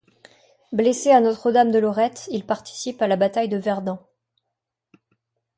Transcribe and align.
Blessé 0.71 1.11
à 1.11 1.19
Notre 1.21 1.51
Dame 1.51 1.69
de 1.69 1.77
Lorette, 1.77 2.27
il 2.31 2.43
participe 2.43 3.03
à 3.03 3.07
la 3.07 3.17
bataille 3.17 3.49
de 3.49 3.57
Verdun. 3.57 3.99